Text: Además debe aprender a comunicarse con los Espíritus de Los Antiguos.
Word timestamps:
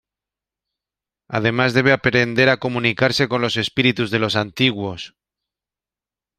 Además 1.27 1.75
debe 1.77 1.91
aprender 1.93 2.49
a 2.49 2.57
comunicarse 2.57 3.27
con 3.27 3.39
los 3.41 3.55
Espíritus 3.55 4.09
de 4.09 4.17
Los 4.17 4.35
Antiguos. 4.35 5.13